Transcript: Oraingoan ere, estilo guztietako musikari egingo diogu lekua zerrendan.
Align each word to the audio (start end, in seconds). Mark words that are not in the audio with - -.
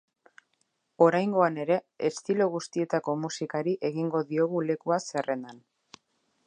Oraingoan 1.07 1.59
ere, 1.65 1.77
estilo 2.09 2.47
guztietako 2.55 3.15
musikari 3.27 3.75
egingo 3.93 4.25
diogu 4.33 4.65
lekua 4.71 5.01
zerrendan. 5.13 5.63